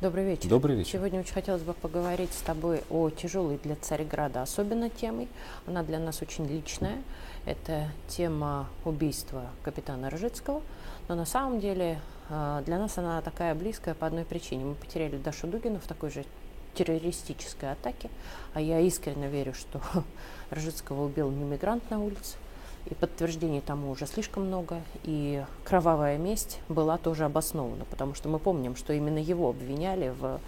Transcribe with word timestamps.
Добрый 0.00 0.24
вечер. 0.24 0.48
Добрый 0.48 0.76
вечер. 0.76 0.92
Сегодня 0.92 1.20
очень 1.20 1.34
хотелось 1.34 1.60
бы 1.60 1.74
поговорить 1.74 2.32
с 2.32 2.40
тобой 2.40 2.82
о 2.88 3.10
тяжелой 3.10 3.58
для 3.62 3.76
Царьграда 3.76 4.40
особенно 4.40 4.88
темой. 4.88 5.28
Она 5.66 5.82
для 5.82 5.98
нас 5.98 6.22
очень 6.22 6.46
личная. 6.46 7.02
Это 7.44 7.86
тема 8.08 8.70
убийства 8.86 9.50
капитана 9.62 10.08
Ржицкого. 10.08 10.62
Но 11.08 11.16
на 11.16 11.26
самом 11.26 11.60
деле 11.60 12.00
а, 12.30 12.62
для 12.62 12.78
нас 12.78 12.96
она 12.96 13.20
такая 13.20 13.54
близкая 13.54 13.94
по 13.94 14.06
одной 14.06 14.24
причине. 14.24 14.64
Мы 14.64 14.74
потеряли 14.74 15.18
Дашу 15.18 15.46
Дугину 15.48 15.78
в 15.78 15.86
такой 15.86 16.08
же 16.08 16.24
террористической 16.72 17.70
атаке. 17.70 18.08
А 18.54 18.60
я 18.62 18.80
искренне 18.80 19.28
верю, 19.28 19.52
что 19.52 19.82
Ржицкого 20.50 21.04
убил 21.04 21.30
не 21.30 21.44
мигрант 21.44 21.90
на 21.90 22.00
улице, 22.02 22.38
и 22.86 22.94
подтверждений 22.94 23.60
тому 23.60 23.90
уже 23.90 24.06
слишком 24.06 24.46
много. 24.46 24.80
И 25.04 25.44
кровавая 25.64 26.18
месть 26.18 26.60
была 26.68 26.98
тоже 26.98 27.24
обоснована, 27.24 27.84
потому 27.84 28.14
что 28.14 28.28
мы 28.28 28.38
помним, 28.38 28.76
что 28.76 28.92
именно 28.92 29.18
его 29.18 29.50
обвиняли 29.50 30.14
в 30.18 30.40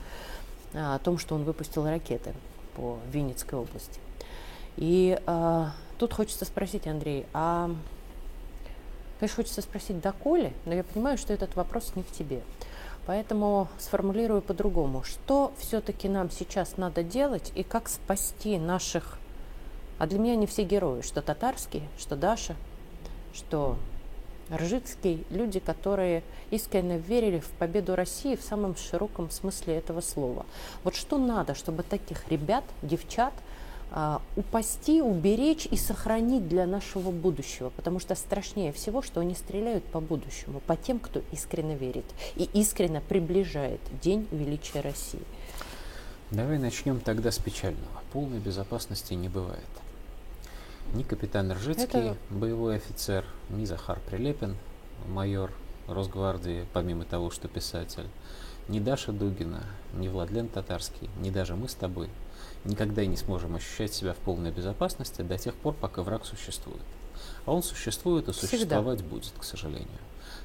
а, 0.74 0.98
том, 1.00 1.18
что 1.18 1.34
он 1.34 1.44
выпустил 1.44 1.86
ракеты 1.86 2.34
по 2.76 2.98
Винницкой 3.10 3.58
области. 3.58 4.00
И 4.76 5.20
а, 5.26 5.72
тут 5.98 6.12
хочется 6.12 6.44
спросить, 6.44 6.86
Андрей, 6.86 7.26
а 7.32 7.70
конечно, 9.18 9.36
хочется 9.36 9.62
спросить, 9.62 10.00
доколе, 10.00 10.52
но 10.64 10.74
я 10.74 10.82
понимаю, 10.82 11.18
что 11.18 11.32
этот 11.32 11.54
вопрос 11.54 11.92
не 11.94 12.02
к 12.02 12.10
тебе. 12.10 12.40
Поэтому 13.06 13.68
сформулирую 13.78 14.42
по-другому. 14.42 15.02
Что 15.02 15.52
все-таки 15.58 16.08
нам 16.08 16.30
сейчас 16.30 16.76
надо 16.76 17.02
делать 17.02 17.52
и 17.54 17.64
как 17.64 17.88
спасти 17.88 18.58
наших 18.58 19.18
а 20.02 20.06
для 20.08 20.18
меня 20.18 20.32
они 20.32 20.48
все 20.48 20.64
герои, 20.64 21.02
что 21.02 21.22
татарские, 21.22 21.84
что 21.96 22.16
Даша, 22.16 22.56
что 23.32 23.76
Ржицкий, 24.52 25.24
люди, 25.30 25.60
которые 25.60 26.24
искренне 26.50 26.98
верили 26.98 27.38
в 27.38 27.48
победу 27.50 27.94
России 27.94 28.34
в 28.34 28.42
самом 28.42 28.74
широком 28.74 29.30
смысле 29.30 29.76
этого 29.76 30.00
слова. 30.00 30.44
Вот 30.82 30.96
что 30.96 31.18
надо, 31.18 31.54
чтобы 31.54 31.84
таких 31.84 32.28
ребят, 32.28 32.64
девчат, 32.82 33.32
а, 33.92 34.20
упасти, 34.34 35.00
уберечь 35.00 35.66
и 35.66 35.76
сохранить 35.76 36.48
для 36.48 36.66
нашего 36.66 37.12
будущего. 37.12 37.70
Потому 37.70 38.00
что 38.00 38.16
страшнее 38.16 38.72
всего, 38.72 39.02
что 39.02 39.20
они 39.20 39.36
стреляют 39.36 39.84
по 39.84 40.00
будущему, 40.00 40.58
по 40.66 40.76
тем, 40.76 40.98
кто 40.98 41.22
искренне 41.30 41.76
верит 41.76 42.06
и 42.34 42.48
искренне 42.54 43.00
приближает 43.02 43.80
День 44.02 44.26
величия 44.32 44.80
России. 44.80 45.22
Давай 46.32 46.58
начнем 46.58 46.98
тогда 46.98 47.30
с 47.30 47.38
печального. 47.38 48.02
Полной 48.12 48.40
безопасности 48.40 49.14
не 49.14 49.28
бывает. 49.28 49.60
Ни 50.94 51.02
капитан 51.02 51.52
Ржицкий, 51.52 51.84
Это... 51.84 52.16
боевой 52.30 52.76
офицер, 52.76 53.24
ни 53.50 53.64
Захар 53.64 54.00
Прилепин, 54.08 54.56
майор 55.08 55.50
Росгвардии, 55.88 56.66
помимо 56.72 57.04
того, 57.04 57.30
что 57.30 57.48
писатель, 57.48 58.06
ни 58.68 58.78
Даша 58.78 59.12
Дугина, 59.12 59.64
ни 59.94 60.08
Владлен 60.08 60.48
Татарский, 60.48 61.08
ни 61.20 61.30
даже 61.30 61.56
мы 61.56 61.68
с 61.68 61.74
тобой 61.74 62.08
никогда 62.64 63.04
не 63.06 63.16
сможем 63.16 63.56
ощущать 63.56 63.92
себя 63.92 64.12
в 64.12 64.18
полной 64.18 64.50
безопасности 64.50 65.22
до 65.22 65.38
тех 65.38 65.54
пор, 65.54 65.74
пока 65.74 66.02
враг 66.02 66.24
существует. 66.24 66.82
А 67.46 67.52
он 67.52 67.62
существует 67.62 68.28
и 68.28 68.32
существовать 68.32 68.98
Всегда. 68.98 69.14
будет, 69.14 69.32
к 69.38 69.44
сожалению 69.44 69.98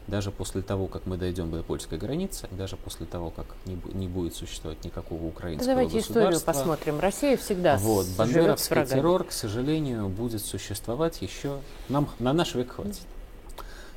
даже 0.08 0.32
после 0.32 0.62
того, 0.62 0.88
как 0.88 1.06
мы 1.06 1.18
дойдем 1.18 1.52
до 1.52 1.62
польской 1.64 1.98
границы, 1.98 2.48
даже 2.52 2.78
после 2.78 3.06
того, 3.06 3.30
как 3.30 3.46
не, 3.66 3.78
не 3.94 4.08
будет 4.08 4.36
существовать 4.36 4.84
никакого 4.84 5.26
украинского 5.26 5.68
да 5.68 5.74
Давайте 5.74 6.00
историю 6.00 6.40
посмотрим. 6.40 7.00
Россия 7.00 7.38
всегда 7.38 7.78
вот, 7.78 8.08
бандеровский 8.18 8.86
террор, 8.86 9.26
к 9.26 9.32
сожалению, 9.32 10.08
будет 10.08 10.44
существовать 10.44 11.22
еще, 11.22 11.60
нам 11.90 12.10
на 12.20 12.34
наш 12.34 12.56
век 12.56 12.72
хватит. 12.72 13.02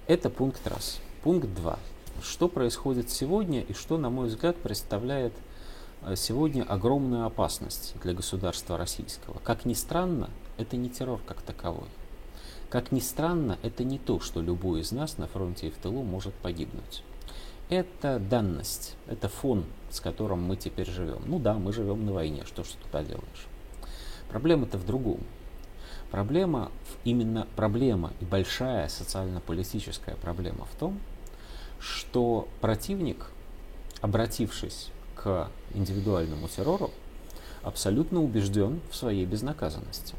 Это 0.07 0.29
пункт 0.31 0.67
раз. 0.67 0.99
Пункт 1.23 1.49
два. 1.55 1.79
Что 2.23 2.49
происходит 2.49 3.11
сегодня 3.11 3.63
и 3.63 3.73
что, 3.73 3.97
на 3.97 4.11
мой 4.11 4.27
взгляд, 4.27 4.57
представляет 4.57 5.33
э, 6.03 6.17
сегодня 6.17 6.65
огромную 6.65 7.25
опасность 7.25 7.95
для 8.03 8.13
государства 8.13 8.77
российского. 8.77 9.39
Как 9.45 9.65
ни 9.65 9.75
странно, 9.75 10.29
это 10.59 10.77
не 10.77 10.91
террор 10.91 11.21
как 11.25 11.41
таковой. 11.41 11.87
Как 12.71 12.93
ни 12.93 13.01
странно, 13.01 13.59
это 13.63 13.83
не 13.83 13.99
то, 13.99 14.21
что 14.21 14.41
любой 14.41 14.83
из 14.83 14.93
нас 14.93 15.19
на 15.19 15.27
фронте 15.27 15.67
и 15.67 15.71
в 15.71 15.77
тылу 15.77 16.05
может 16.05 16.33
погибнуть. 16.35 17.03
Это 17.69 18.21
данность, 18.21 18.95
это 19.09 19.29
фон, 19.29 19.65
с 19.91 20.01
которым 20.01 20.45
мы 20.45 20.55
теперь 20.55 20.89
живем. 20.89 21.21
Ну 21.27 21.41
да, 21.41 21.55
мы 21.55 21.73
живем 21.73 22.07
на 22.07 22.13
войне, 22.13 22.45
что 22.47 22.63
ж 22.63 22.69
ты 22.69 22.85
туда 22.87 23.03
делаешь? 23.03 23.49
Проблема-то 24.29 24.79
в 24.79 24.87
другом. 24.87 25.19
Проблема, 26.13 26.71
именно 27.03 27.49
проблема 27.57 28.13
и 28.21 28.25
большая 28.25 28.89
социально-политическая 28.89 30.15
проблема 30.15 30.65
в 30.67 30.75
том, 30.79 31.01
что 31.81 32.47
противник, 32.61 33.33
обратившись 34.01 34.91
к 35.17 35.51
индивидуальному 35.75 36.47
террору, 36.47 36.93
абсолютно 37.65 38.23
убежден 38.23 38.81
в 38.93 38.97
своей 38.97 39.27
безнаказанности. 39.27 40.15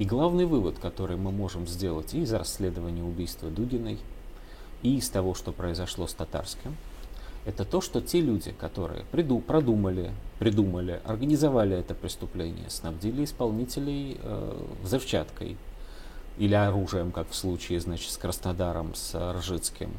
И 0.00 0.06
главный 0.06 0.46
вывод, 0.46 0.78
который 0.78 1.18
мы 1.18 1.30
можем 1.30 1.66
сделать 1.66 2.14
и 2.14 2.22
из 2.22 2.32
расследования 2.32 3.04
убийства 3.04 3.50
Дугиной, 3.50 3.98
и 4.80 4.96
из 4.96 5.10
того, 5.10 5.34
что 5.34 5.52
произошло 5.52 6.06
с 6.06 6.14
Татарским, 6.14 6.74
это 7.44 7.66
то, 7.66 7.82
что 7.82 8.00
те 8.00 8.22
люди, 8.22 8.52
которые 8.52 9.04
приду, 9.12 9.40
продумали, 9.40 10.10
придумали, 10.38 11.02
организовали 11.04 11.76
это 11.76 11.94
преступление, 11.94 12.70
снабдили 12.70 13.24
исполнителей 13.24 14.16
э, 14.22 14.62
взрывчаткой 14.82 15.58
или 16.38 16.54
оружием, 16.54 17.12
как 17.12 17.28
в 17.28 17.34
случае, 17.34 17.78
значит, 17.78 18.10
с 18.10 18.16
Краснодаром, 18.16 18.94
с 18.94 19.14
Ржицким, 19.34 19.92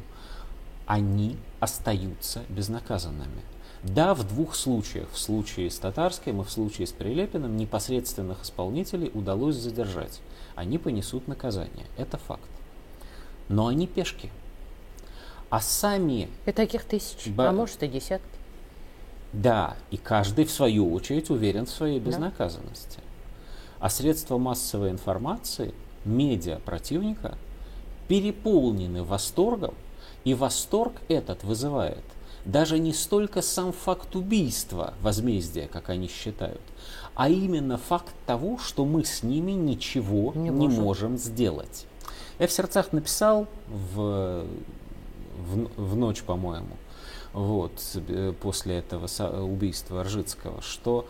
они 0.84 1.36
остаются 1.60 2.42
безнаказанными. 2.48 3.42
Да, 3.82 4.14
в 4.14 4.26
двух 4.26 4.54
случаях, 4.54 5.08
в 5.12 5.18
случае 5.18 5.68
с 5.68 5.78
Татарским 5.78 6.40
и 6.40 6.44
в 6.44 6.50
случае 6.50 6.86
с 6.86 6.92
Прилепиным, 6.92 7.56
непосредственных 7.56 8.44
исполнителей 8.44 9.10
удалось 9.12 9.56
задержать. 9.56 10.20
Они 10.54 10.78
понесут 10.78 11.26
наказание. 11.26 11.86
Это 11.96 12.16
факт. 12.16 12.48
Но 13.48 13.66
они 13.66 13.88
пешки. 13.88 14.30
А 15.50 15.60
сами... 15.60 16.28
И 16.46 16.52
таких 16.52 16.84
тысяч, 16.84 17.26
б... 17.26 17.44
а 17.44 17.52
может 17.52 17.82
и 17.82 17.88
десятки. 17.88 18.24
Да, 19.32 19.76
и 19.90 19.96
каждый 19.96 20.44
в 20.44 20.52
свою 20.52 20.92
очередь 20.92 21.30
уверен 21.30 21.66
в 21.66 21.70
своей 21.70 21.98
безнаказанности. 21.98 22.98
Да. 22.98 23.02
А 23.80 23.90
средства 23.90 24.38
массовой 24.38 24.90
информации, 24.90 25.74
медиа 26.04 26.60
противника 26.64 27.36
переполнены 28.06 29.02
восторгом, 29.02 29.74
и 30.22 30.34
восторг 30.34 30.92
этот 31.08 31.42
вызывает– 31.42 32.04
даже 32.44 32.78
не 32.78 32.92
столько 32.92 33.42
сам 33.42 33.72
факт 33.72 34.16
убийства, 34.16 34.94
возмездия, 35.00 35.68
как 35.68 35.90
они 35.90 36.08
считают, 36.08 36.60
а 37.14 37.28
именно 37.28 37.78
факт 37.78 38.14
того, 38.26 38.58
что 38.58 38.84
мы 38.84 39.04
с 39.04 39.22
ними 39.22 39.52
ничего 39.52 40.32
не, 40.34 40.48
не 40.48 40.50
можем. 40.50 40.82
можем 40.82 41.18
сделать. 41.18 41.86
Я 42.38 42.46
в 42.46 42.52
сердцах 42.52 42.92
написал 42.92 43.46
в, 43.68 44.44
в, 45.38 45.70
в 45.76 45.96
ночь, 45.96 46.22
по-моему, 46.22 46.76
вот, 47.32 47.72
э, 47.94 48.32
после 48.40 48.78
этого 48.78 49.06
убийства 49.42 50.02
Ржицкого, 50.02 50.60
что 50.62 51.06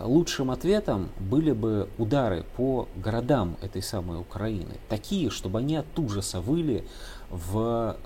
лучшим 0.00 0.50
ответом 0.50 1.10
были 1.20 1.52
бы 1.52 1.88
удары 1.98 2.44
по 2.56 2.88
городам 2.96 3.56
этой 3.60 3.82
самой 3.82 4.18
Украины, 4.18 4.74
такие, 4.88 5.30
чтобы 5.30 5.58
они 5.58 5.76
от 5.76 5.98
ужаса 5.98 6.40
выли 6.40 6.86
в 7.30 7.96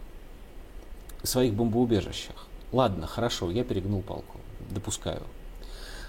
своих 1.22 1.54
бомбоубежищах. 1.54 2.47
Ладно, 2.72 3.06
хорошо, 3.06 3.50
я 3.50 3.64
перегнул 3.64 4.02
палку, 4.02 4.38
допускаю. 4.70 5.22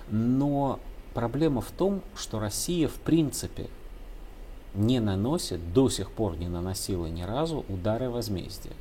Но 0.10 0.80
проблема 1.14 1.62
в 1.62 1.72
том, 1.72 2.02
что 2.16 2.40
Россия 2.40 2.88
в 2.88 2.96
принципе 2.96 3.68
не 4.76 5.00
наносит, 5.00 5.74
до 5.74 5.90
сих 5.90 6.12
пор 6.12 6.38
не 6.38 6.48
наносила 6.48 7.08
ни 7.08 7.24
разу 7.24 7.66
удары 7.70 8.10
возмездия. 8.10 8.74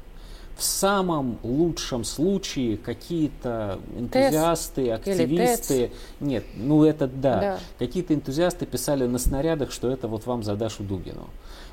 В 0.57 0.63
самом 0.65 1.39
лучшем 1.45 2.03
случае 2.03 2.79
какие-то 2.79 3.79
энтузиасты, 3.97 4.87
ТЭС 4.87 4.95
активисты, 4.99 5.93
нет, 6.19 6.45
ну 6.57 6.83
это 6.83 7.07
да, 7.07 7.41
да. 7.41 7.59
какие-то 7.79 8.13
энтузиасты 8.13 8.67
писали 8.67 9.07
на 9.07 9.19
снарядах, 9.19 9.71
что 9.71 9.89
это 9.89 10.09
вот 10.09 10.27
вам 10.27 10.43
за 10.43 10.57
Дашу 10.57 10.83
Дугину. 10.83 11.29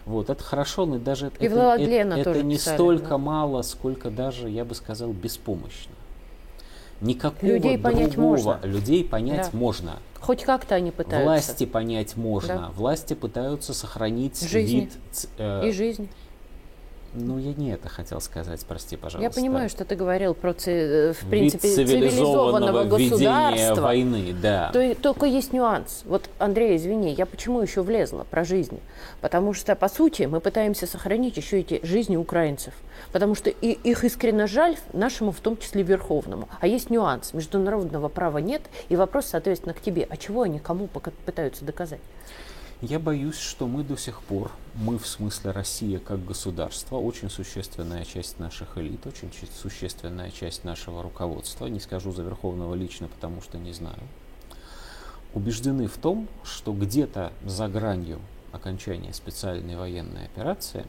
Вот, 0.06 0.30
это 0.30 0.44
хорошо, 0.44 0.86
но 0.86 1.00
даже 1.00 1.32
И 1.40 1.46
это, 1.46 2.22
это, 2.22 2.30
это 2.30 2.44
не 2.44 2.58
писали, 2.58 2.76
столько 2.76 3.10
да. 3.10 3.18
мало, 3.18 3.64
сколько 3.64 4.12
даже, 4.12 4.50
я 4.50 4.64
бы 4.64 4.76
сказал, 4.76 5.12
беспомощно. 5.12 5.94
Никакого 7.02 7.50
людей 7.50 7.78
другого 7.78 7.94
понять 7.94 8.18
можно. 8.18 8.60
людей 8.64 9.04
понять 9.04 9.50
да. 9.52 9.58
можно. 9.58 10.00
Хоть 10.20 10.44
как-то 10.44 10.76
они 10.76 10.92
пытаются. 10.92 11.24
Власти 11.24 11.66
понять 11.66 12.18
можно. 12.18 12.56
Да. 12.56 12.70
Власти 12.76 13.14
пытаются 13.14 13.74
сохранить 13.74 14.42
жизнь. 14.42 14.80
вид. 14.80 14.94
Э, 15.38 15.68
и 15.68 15.72
жизнь. 15.72 16.10
Ну, 17.18 17.40
я 17.40 17.54
не 17.54 17.72
это 17.72 17.88
хотел 17.88 18.20
сказать, 18.20 18.64
прости, 18.66 18.98
пожалуйста. 18.98 19.24
Я 19.24 19.30
понимаю, 19.30 19.70
что 19.70 19.86
ты 19.86 19.96
говорил 19.96 20.34
про, 20.34 20.52
в 20.52 20.56
принципе, 21.30 21.68
Вид 21.68 21.76
цивилизованного, 21.76 22.84
государства. 22.84 23.82
войны, 23.82 24.36
да. 24.42 24.70
То, 24.74 24.96
только 24.96 25.26
есть 25.26 25.54
нюанс. 25.54 26.04
Вот, 26.06 26.30
Андрей, 26.40 26.76
извини, 26.76 27.14
я 27.14 27.26
почему 27.26 27.62
еще 27.62 27.82
влезла 27.84 28.26
про 28.30 28.44
жизнь? 28.44 28.80
Потому 29.22 29.54
что, 29.54 29.76
по 29.76 29.88
сути, 29.88 30.24
мы 30.24 30.42
пытаемся 30.42 30.88
сохранить 30.88 31.38
еще 31.38 31.62
эти 31.62 31.80
жизни 31.84 32.18
украинцев. 32.18 32.74
Потому 33.14 33.36
что 33.36 33.50
и, 33.50 33.72
их 33.72 34.04
искренне 34.04 34.48
жаль 34.48 34.76
нашему, 34.92 35.32
в 35.32 35.40
том 35.40 35.58
числе 35.58 35.84
Верховному. 35.84 36.50
А 36.60 36.68
есть 36.68 36.90
нюанс. 36.90 37.34
Международного 37.34 38.10
права 38.10 38.40
нет, 38.40 38.64
и 38.90 38.96
вопрос, 38.96 39.28
соответственно, 39.28 39.74
к 39.74 39.80
тебе. 39.80 40.06
А 40.10 40.18
чего 40.18 40.42
они 40.42 40.60
кому 40.60 40.88
пытаются 41.26 41.64
доказать? 41.64 42.02
Я 42.82 43.00
боюсь, 43.00 43.38
что 43.38 43.68
мы 43.68 43.84
до 43.86 43.96
сих 43.96 44.22
пор, 44.22 44.52
мы 44.76 45.00
в 45.00 45.08
смысле 45.08 45.52
Россия 45.52 45.98
как 45.98 46.26
государство, 46.26 46.98
очень 46.98 47.30
существенная 47.30 48.04
часть 48.04 48.38
наших 48.38 48.78
элит, 48.78 49.08
очень 49.08 49.32
существенная 49.62 50.30
часть 50.30 50.66
нашего 50.66 51.02
руководства, 51.02 51.68
не 51.68 51.80
скажу 51.80 52.12
за 52.12 52.24
Верховного 52.24 52.76
лично, 52.76 53.08
потому 53.08 53.42
что 53.42 53.58
не 53.58 53.72
знаю, 53.72 54.02
убеждены 55.34 55.88
в 55.88 55.98
том, 55.98 56.28
что 56.44 56.74
где-то 56.74 57.32
за 57.46 57.70
гранью 57.70 58.20
окончания 58.52 59.14
специальной 59.14 59.78
военной 59.78 60.26
операции 60.26 60.86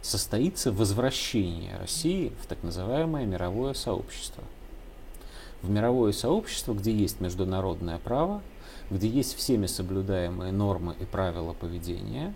состоится 0.00 0.72
возвращение 0.72 1.76
России 1.76 2.32
в 2.42 2.46
так 2.46 2.62
называемое 2.62 3.26
мировое 3.26 3.74
сообщество. 3.74 4.42
В 5.60 5.68
мировое 5.68 6.12
сообщество, 6.12 6.72
где 6.72 6.90
есть 6.90 7.20
международное 7.20 7.98
право, 7.98 8.40
где 8.90 9.08
есть 9.08 9.36
всеми 9.36 9.66
соблюдаемые 9.66 10.52
нормы 10.52 10.94
и 11.00 11.04
правила 11.04 11.52
поведения, 11.52 12.34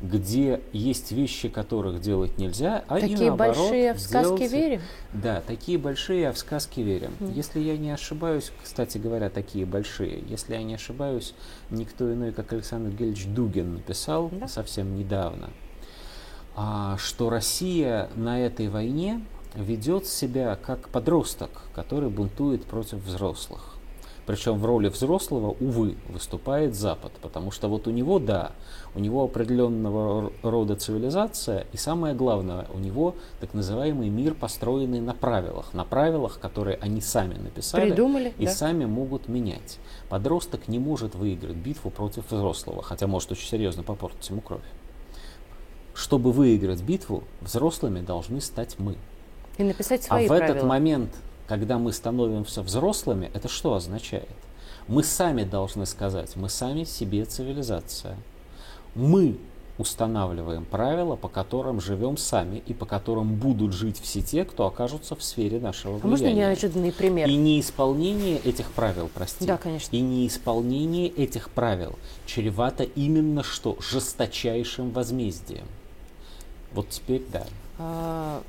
где 0.00 0.60
есть 0.72 1.12
вещи, 1.12 1.48
которых 1.48 2.00
делать 2.00 2.36
нельзя, 2.36 2.84
а 2.88 2.98
такие 2.98 3.26
и 3.26 3.28
наоборот, 3.28 3.56
большие 3.56 3.94
в 3.94 4.00
сказки 4.00 4.38
делать... 4.38 4.52
верим. 4.52 4.80
Да, 5.12 5.42
такие 5.46 5.78
большие, 5.78 6.28
а 6.28 6.32
в 6.32 6.38
сказки 6.38 6.80
верим. 6.80 7.12
Mm. 7.20 7.32
Если 7.34 7.60
я 7.60 7.76
не 7.78 7.92
ошибаюсь, 7.92 8.52
кстати 8.64 8.98
говоря, 8.98 9.30
такие 9.30 9.64
большие. 9.64 10.24
Если 10.26 10.54
я 10.54 10.62
не 10.64 10.74
ошибаюсь, 10.74 11.34
никто 11.70 12.12
иной, 12.12 12.32
как 12.32 12.52
Александр 12.52 12.90
Гельевич 12.90 13.26
Дугин 13.26 13.74
написал 13.74 14.28
да. 14.32 14.48
совсем 14.48 14.96
недавно, 14.96 15.50
а, 16.56 16.96
что 16.98 17.30
Россия 17.30 18.10
на 18.16 18.40
этой 18.40 18.68
войне 18.68 19.24
ведет 19.54 20.06
себя 20.06 20.56
как 20.56 20.88
подросток, 20.88 21.50
который 21.74 22.10
бунтует 22.10 22.64
против 22.64 22.98
взрослых. 23.04 23.76
Причем 24.24 24.58
в 24.58 24.64
роли 24.64 24.88
взрослого, 24.88 25.56
увы, 25.58 25.96
выступает 26.08 26.76
Запад, 26.76 27.12
потому 27.20 27.50
что 27.50 27.68
вот 27.68 27.88
у 27.88 27.90
него, 27.90 28.20
да, 28.20 28.52
у 28.94 29.00
него 29.00 29.24
определенного 29.24 30.32
рода 30.42 30.76
цивилизация, 30.76 31.66
и 31.72 31.76
самое 31.76 32.14
главное, 32.14 32.66
у 32.72 32.78
него 32.78 33.16
так 33.40 33.52
называемый 33.52 34.10
мир, 34.10 34.34
построенный 34.34 35.00
на 35.00 35.12
правилах, 35.12 35.74
на 35.74 35.84
правилах, 35.84 36.38
которые 36.38 36.78
они 36.80 37.00
сами 37.00 37.34
написали 37.34 37.90
Придумали, 37.90 38.32
и 38.38 38.46
да. 38.46 38.52
сами 38.52 38.84
могут 38.84 39.26
менять. 39.28 39.78
Подросток 40.08 40.68
не 40.68 40.78
может 40.78 41.16
выиграть 41.16 41.56
битву 41.56 41.90
против 41.90 42.30
взрослого, 42.30 42.82
хотя 42.82 43.08
может 43.08 43.32
очень 43.32 43.48
серьезно 43.48 43.82
попортить 43.82 44.28
ему 44.30 44.40
кровь. 44.40 44.62
Чтобы 45.94 46.30
выиграть 46.30 46.82
битву, 46.82 47.24
взрослыми 47.40 48.00
должны 48.00 48.40
стать 48.40 48.78
мы. 48.78 48.96
И 49.58 49.64
написать 49.64 50.04
свои 50.04 50.24
а 50.24 50.26
в 50.26 50.28
правила. 50.28 50.54
этот 50.54 50.62
момент 50.64 51.10
когда 51.46 51.78
мы 51.78 51.92
становимся 51.92 52.62
взрослыми, 52.62 53.30
это 53.34 53.48
что 53.48 53.74
означает? 53.74 54.28
Мы 54.88 55.02
сами 55.02 55.44
должны 55.44 55.86
сказать, 55.86 56.36
мы 56.36 56.48
сами 56.48 56.84
себе 56.84 57.24
цивилизация. 57.24 58.16
Мы 58.94 59.38
устанавливаем 59.78 60.64
правила, 60.64 61.16
по 61.16 61.28
которым 61.28 61.80
живем 61.80 62.16
сами 62.16 62.62
и 62.66 62.74
по 62.74 62.84
которым 62.86 63.34
будут 63.34 63.72
жить 63.72 63.98
все 64.00 64.20
те, 64.20 64.44
кто 64.44 64.66
окажутся 64.66 65.16
в 65.16 65.22
сфере 65.22 65.60
нашего 65.60 65.96
влияния. 65.96 66.04
А 66.04 66.08
можно 66.08 66.32
неожиданный 66.32 66.92
пример? 66.92 67.28
И 67.28 67.34
неисполнение 67.34 68.38
этих 68.38 68.70
правил, 68.72 69.10
прости. 69.12 69.46
Да, 69.46 69.56
конечно. 69.56 69.94
И 69.94 70.00
неисполнение 70.00 71.08
этих 71.08 71.50
правил 71.50 71.98
чревато 72.26 72.84
именно 72.84 73.42
что 73.42 73.76
жесточайшим 73.80 74.90
возмездием. 74.90 75.66
Вот 76.72 76.88
теперь 76.90 77.22
да. 77.32 77.46
А, 77.78 78.42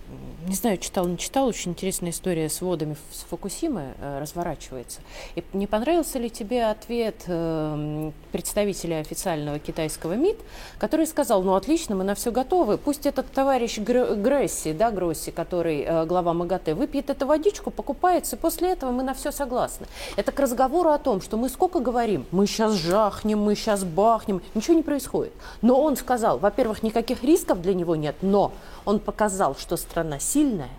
не 0.47 0.55
знаю, 0.55 0.77
читал, 0.77 1.07
не 1.07 1.17
читал, 1.17 1.47
очень 1.47 1.71
интересная 1.71 2.11
история 2.11 2.49
с 2.49 2.61
водами 2.61 2.97
с 3.11 3.21
Фукусимы 3.29 3.93
э, 3.99 4.19
разворачивается. 4.19 4.99
И 5.35 5.43
не 5.53 5.65
понравился 5.65 6.19
ли 6.19 6.29
тебе 6.29 6.65
ответ 6.65 7.23
э, 7.27 8.11
представителя 8.33 8.99
официального 8.99 9.59
китайского 9.59 10.13
МИД, 10.13 10.37
который 10.77 11.07
сказал, 11.07 11.41
ну 11.41 11.55
отлично, 11.55 11.95
мы 11.95 12.03
на 12.03 12.15
все 12.15 12.31
готовы, 12.31 12.77
пусть 12.77 13.05
этот 13.05 13.31
товарищ 13.31 13.77
Гресси, 13.79 14.73
да, 14.73 14.91
Гросси, 14.91 15.31
который 15.31 15.83
э, 15.83 16.05
глава 16.05 16.33
МАГАТЭ, 16.33 16.75
выпьет 16.75 17.09
эту 17.09 17.25
водичку, 17.25 17.71
покупается, 17.71 18.35
и 18.35 18.39
после 18.39 18.71
этого 18.71 18.91
мы 18.91 19.03
на 19.03 19.13
все 19.13 19.31
согласны. 19.31 19.87
Это 20.17 20.33
к 20.33 20.39
разговору 20.39 20.89
о 20.89 20.97
том, 20.97 21.21
что 21.21 21.37
мы 21.37 21.47
сколько 21.47 21.79
говорим, 21.79 22.25
мы 22.31 22.45
сейчас 22.45 22.73
жахнем, 22.73 23.39
мы 23.39 23.55
сейчас 23.55 23.85
бахнем, 23.85 24.41
ничего 24.53 24.75
не 24.75 24.83
происходит. 24.83 25.31
Но 25.61 25.81
он 25.81 25.95
сказал, 25.95 26.39
во-первых, 26.39 26.83
никаких 26.83 27.23
рисков 27.23 27.61
для 27.61 27.73
него 27.73 27.95
нет, 27.95 28.17
но 28.21 28.51
он 28.85 28.99
показал, 28.99 29.22
что 29.57 29.77
страна 29.77 30.19
сильная, 30.19 30.69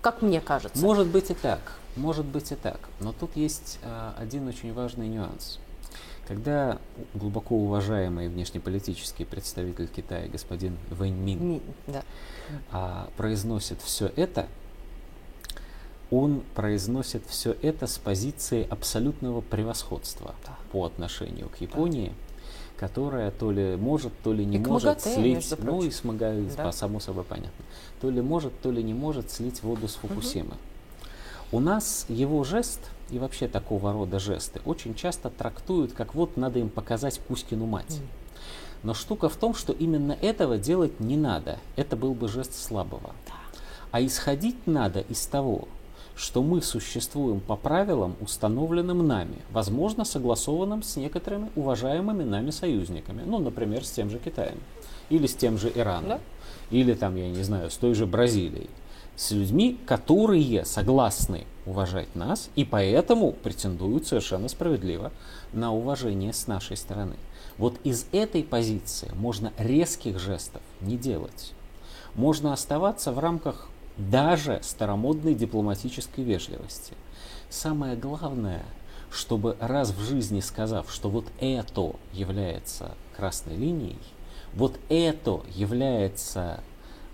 как 0.00 0.22
мне 0.22 0.40
кажется. 0.40 0.78
Может 0.82 1.06
быть 1.08 1.30
и 1.30 1.34
так, 1.34 1.60
может 1.96 2.24
быть 2.26 2.52
и 2.52 2.54
так. 2.54 2.80
Но 3.00 3.12
тут 3.12 3.36
есть 3.36 3.78
э, 3.82 4.12
один 4.18 4.48
очень 4.48 4.72
важный 4.72 5.08
нюанс. 5.08 5.58
Когда 6.26 6.78
глубоко 7.14 7.56
уважаемый 7.56 8.28
внешнеполитический 8.28 9.24
представитель 9.24 9.88
Китая, 9.88 10.28
господин 10.28 10.76
Вэнь 10.90 11.14
Мин, 11.14 11.48
Ми, 11.48 11.62
да. 11.86 12.02
а, 12.70 13.08
произносит 13.16 13.80
все 13.80 14.12
это, 14.14 14.46
он 16.10 16.42
произносит 16.54 17.22
все 17.26 17.56
это 17.62 17.86
с 17.86 17.96
позиции 17.96 18.66
абсолютного 18.68 19.40
превосходства 19.40 20.34
да. 20.44 20.56
по 20.70 20.84
отношению 20.84 21.48
к 21.48 21.62
Японии. 21.62 22.08
Да 22.08 22.27
которая 22.78 23.30
то 23.30 23.50
ли 23.50 23.76
может, 23.76 24.12
то 24.22 24.32
ли 24.32 24.44
не 24.44 24.56
и 24.56 24.60
может 24.60 25.04
МАГАТЭ, 25.04 25.14
слить, 25.14 25.54
ну 25.58 25.82
и 25.82 25.90
с 25.90 26.04
МАГАТЭ, 26.04 26.56
да. 26.56 26.72
само 26.72 27.00
собой 27.00 27.24
понятно, 27.24 27.64
то 28.00 28.10
ли 28.10 28.20
может, 28.20 28.58
то 28.60 28.70
ли 28.70 28.82
не 28.82 28.94
может 28.94 29.30
слить 29.30 29.62
воду 29.62 29.88
с 29.88 29.94
Фукусимы. 29.96 30.50
Угу. 30.50 31.58
У 31.58 31.60
нас 31.60 32.06
его 32.08 32.44
жест 32.44 32.80
и 33.10 33.18
вообще 33.18 33.48
такого 33.48 33.92
рода 33.92 34.18
жесты 34.18 34.60
очень 34.64 34.94
часто 34.94 35.30
трактуют, 35.30 35.92
как 35.92 36.14
вот 36.14 36.36
надо 36.36 36.58
им 36.58 36.68
показать 36.68 37.20
Кузькину 37.26 37.66
мать. 37.66 37.96
Угу. 37.96 38.06
Но 38.84 38.94
штука 38.94 39.28
в 39.28 39.36
том, 39.36 39.54
что 39.54 39.72
именно 39.72 40.12
этого 40.12 40.56
делать 40.56 41.00
не 41.00 41.16
надо. 41.16 41.58
Это 41.76 41.96
был 41.96 42.14
бы 42.14 42.28
жест 42.28 42.54
слабого. 42.54 43.12
Да. 43.26 43.32
А 43.90 44.02
исходить 44.02 44.66
надо 44.66 45.00
из 45.00 45.26
того, 45.26 45.66
что 46.18 46.42
мы 46.42 46.60
существуем 46.62 47.38
по 47.38 47.54
правилам, 47.54 48.16
установленным 48.20 49.06
нами, 49.06 49.36
возможно, 49.50 50.04
согласованным 50.04 50.82
с 50.82 50.96
некоторыми 50.96 51.50
уважаемыми 51.54 52.24
нами 52.24 52.50
союзниками, 52.50 53.22
ну, 53.24 53.38
например, 53.38 53.84
с 53.84 53.90
тем 53.92 54.10
же 54.10 54.18
Китаем, 54.18 54.58
или 55.10 55.28
с 55.28 55.36
тем 55.36 55.58
же 55.58 55.70
Ираном, 55.72 56.08
да? 56.08 56.20
или 56.70 56.94
там, 56.94 57.14
я 57.14 57.28
не 57.28 57.44
знаю, 57.44 57.70
с 57.70 57.76
той 57.76 57.94
же 57.94 58.04
Бразилией, 58.04 58.68
с 59.14 59.30
людьми, 59.30 59.78
которые 59.86 60.64
согласны 60.64 61.44
уважать 61.66 62.12
нас 62.16 62.50
и 62.56 62.64
поэтому 62.64 63.30
претендуют 63.32 64.08
совершенно 64.08 64.48
справедливо 64.48 65.12
на 65.52 65.72
уважение 65.72 66.32
с 66.32 66.48
нашей 66.48 66.76
стороны. 66.76 67.16
Вот 67.58 67.74
из 67.84 68.06
этой 68.10 68.42
позиции 68.42 69.10
можно 69.14 69.52
резких 69.56 70.18
жестов 70.18 70.62
не 70.80 70.96
делать. 70.96 71.52
Можно 72.14 72.52
оставаться 72.52 73.12
в 73.12 73.20
рамках 73.20 73.68
даже 73.98 74.60
старомодной 74.62 75.34
дипломатической 75.34 76.24
вежливости. 76.24 76.94
Самое 77.50 77.96
главное, 77.96 78.62
чтобы 79.10 79.56
раз 79.60 79.90
в 79.90 80.00
жизни 80.00 80.40
сказав, 80.40 80.90
что 80.92 81.10
вот 81.10 81.26
это 81.40 81.92
является 82.12 82.92
красной 83.16 83.56
линией, 83.56 83.98
вот 84.54 84.78
это 84.88 85.42
является 85.54 86.60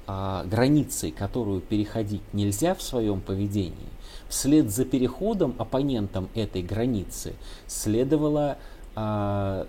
а, 0.07 0.45
границей, 0.45 1.11
которую 1.11 1.61
переходить 1.61 2.23
нельзя 2.33 2.75
в 2.75 2.83
своем 2.83 3.21
поведении, 3.21 3.89
вслед 4.29 4.71
за 4.71 4.85
переходом 4.85 5.55
оппонентом 5.59 6.29
этой 6.35 6.63
границы 6.63 7.35
следовало 7.67 8.59
а, 8.95 9.67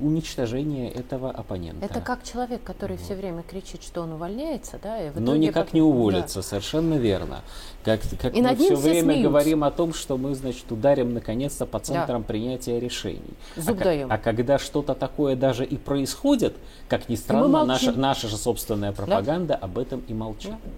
уничтожение 0.00 0.90
этого 0.90 1.30
оппонента. 1.30 1.84
Это 1.84 2.00
как 2.00 2.22
человек, 2.22 2.62
который 2.62 2.96
вот. 2.96 3.04
все 3.04 3.14
время 3.14 3.42
кричит, 3.42 3.82
что 3.82 4.02
он 4.02 4.12
увольняется, 4.12 4.78
да? 4.82 5.06
И 5.06 5.10
в 5.10 5.20
Но 5.20 5.36
никак 5.36 5.66
потом... 5.66 5.74
не 5.74 5.82
уволится, 5.82 6.36
да. 6.36 6.42
совершенно 6.42 6.94
верно. 6.94 7.40
Как, 7.84 8.00
как 8.20 8.36
и 8.36 8.42
мы 8.42 8.54
все 8.56 8.76
время 8.76 9.02
смеются. 9.02 9.22
говорим 9.22 9.64
о 9.64 9.70
том, 9.70 9.94
что 9.94 10.16
мы, 10.16 10.34
значит, 10.34 10.70
ударим 10.70 11.14
наконец-то 11.14 11.66
по 11.66 11.78
центрам 11.78 12.22
да. 12.22 12.28
принятия 12.28 12.78
решений. 12.80 13.34
Зуб 13.56 13.80
а, 13.80 13.84
даем. 13.84 14.12
а 14.12 14.18
когда 14.18 14.58
что-то 14.58 14.94
такое 14.94 15.36
даже 15.36 15.64
и 15.64 15.76
происходит, 15.76 16.56
как 16.88 17.08
ни 17.08 17.16
странно, 17.16 17.64
наша, 17.64 17.92
наша 17.92 18.28
же 18.28 18.36
собственная 18.36 18.92
пропаганда 18.92 19.54
да? 19.54 19.56
об 19.56 19.78
этом 19.78 20.02
и 20.08 20.14
молчит. 20.14 20.50
Да. 20.50 20.70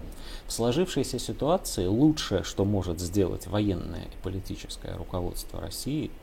В 0.47 0.53
сложившейся 0.53 1.17
ситуации 1.19 1.85
лучшее, 1.85 2.43
что 2.43 2.65
может 2.65 2.99
сделать 2.99 3.47
военное 3.47 4.03
и 4.03 4.23
политическое 4.23 4.95
руководство 4.95 5.61
России– 5.61 6.11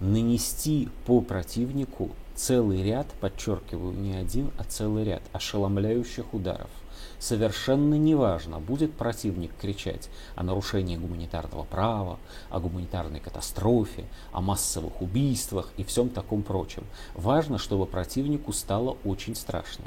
нанести 0.00 0.88
по 1.06 1.20
противнику 1.20 2.10
целый 2.34 2.82
ряд, 2.82 3.06
подчеркиваю, 3.20 3.92
не 3.92 4.14
один, 4.14 4.50
а 4.58 4.64
целый 4.64 5.04
ряд 5.04 5.22
ошеломляющих 5.32 6.32
ударов, 6.34 6.70
Совершенно 7.18 7.96
неважно, 7.96 8.60
будет 8.60 8.92
противник 8.92 9.50
кричать 9.60 10.08
о 10.36 10.44
нарушении 10.44 10.96
гуманитарного 10.96 11.64
права, 11.64 12.18
о 12.48 12.60
гуманитарной 12.60 13.18
катастрофе, 13.18 14.04
о 14.30 14.40
массовых 14.40 15.02
убийствах 15.02 15.72
и 15.76 15.84
всем 15.84 16.10
таком 16.10 16.42
прочем. 16.42 16.84
Важно, 17.14 17.58
чтобы 17.58 17.86
противнику 17.86 18.52
стало 18.52 18.96
очень 19.04 19.34
страшно 19.34 19.86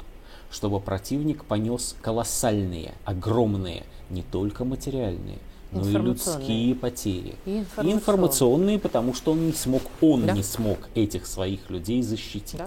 чтобы 0.50 0.80
противник 0.80 1.46
понес 1.46 1.96
колоссальные, 2.02 2.92
огромные, 3.06 3.84
не 4.10 4.22
только 4.22 4.66
материальные, 4.66 5.38
но 5.72 5.88
и 5.88 5.92
людские 5.92 6.74
потери. 6.74 7.34
И 7.46 7.58
информационные. 7.58 7.94
информационные, 7.94 8.78
потому 8.78 9.14
что 9.14 9.32
он 9.32 9.46
не 9.46 9.52
смог, 9.52 9.82
он 10.00 10.26
да. 10.26 10.32
не 10.34 10.42
смог 10.42 10.78
этих 10.94 11.26
своих 11.26 11.70
людей 11.70 12.02
защитить. 12.02 12.58
Да. 12.58 12.66